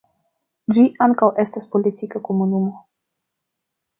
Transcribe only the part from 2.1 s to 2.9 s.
komunumo.